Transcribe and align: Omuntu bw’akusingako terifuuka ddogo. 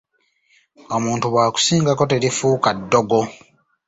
Omuntu 0.95 1.25
bw’akusingako 1.33 2.03
terifuuka 2.11 2.69
ddogo. 2.79 3.19